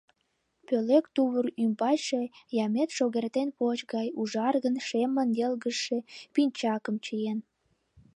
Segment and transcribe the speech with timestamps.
[0.65, 2.21] Пӧлек тувыр ӱмбачше
[2.65, 5.97] Ямет шогертен поч гай ужаргын-шемын йылгыжше
[6.33, 7.39] пинчакым чиен.